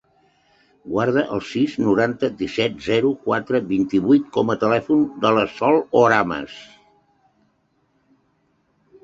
[0.93, 6.59] Guarda el sis, noranta, disset, zero, quatre, vint-i-vuit com a telèfon de la Sol Oramas.